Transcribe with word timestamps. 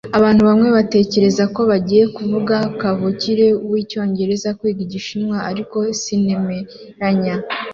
Abantu 0.17 0.41
bamwe 0.49 0.67
batekereza 0.77 1.43
ko 1.55 1.61
bigoye 1.71 2.03
kuvuga 2.15 2.55
kavukire 2.81 3.47
wicyongereza 3.71 4.49
kwiga 4.57 4.81
Igishinwa, 4.87 5.37
ariko 5.49 5.77
sinemeranya 6.01 7.33